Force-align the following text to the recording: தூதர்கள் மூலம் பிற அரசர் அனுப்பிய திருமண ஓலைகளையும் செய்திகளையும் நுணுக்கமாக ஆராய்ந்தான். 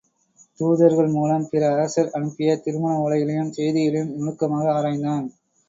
தூதர்கள் 0.59 1.09
மூலம் 1.09 1.45
பிற 1.49 1.69
அரசர் 1.73 2.09
அனுப்பிய 2.11 2.57
திருமண 2.57 2.95
ஓலைகளையும் 2.97 3.53
செய்திகளையும் 3.53 4.13
நுணுக்கமாக 4.15 4.67
ஆராய்ந்தான். 4.73 5.25